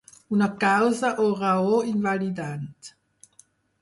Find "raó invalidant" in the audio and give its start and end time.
1.41-2.91